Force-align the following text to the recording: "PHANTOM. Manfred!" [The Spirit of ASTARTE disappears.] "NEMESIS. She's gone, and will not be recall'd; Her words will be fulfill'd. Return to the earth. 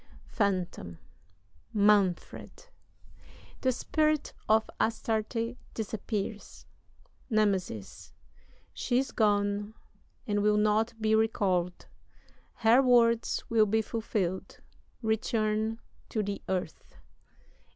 "PHANTOM. 0.25 0.97
Manfred!" 1.73 2.69
[The 3.61 3.71
Spirit 3.71 4.33
of 4.49 4.67
ASTARTE 4.79 5.57
disappears.] 5.75 6.65
"NEMESIS. 7.29 8.11
She's 8.73 9.11
gone, 9.11 9.75
and 10.25 10.41
will 10.41 10.57
not 10.57 10.99
be 10.99 11.13
recall'd; 11.13 11.85
Her 12.55 12.81
words 12.81 13.43
will 13.47 13.67
be 13.67 13.83
fulfill'd. 13.83 14.57
Return 15.03 15.77
to 16.09 16.23
the 16.23 16.41
earth. 16.49 16.95